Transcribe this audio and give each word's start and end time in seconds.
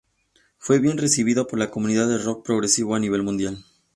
Fue 0.57 0.79
bien 0.79 0.97
recibido 0.97 1.45
por 1.45 1.59
la 1.59 1.69
comunidad 1.69 2.09
del 2.09 2.23
rock 2.23 2.43
progresivo 2.43 2.95
a 2.95 2.99
nivel 2.99 3.21
mundial. 3.21 3.63